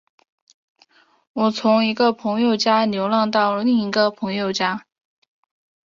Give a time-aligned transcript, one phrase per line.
[1.33, 4.87] 我从一个朋友家流浪到另一个朋友家。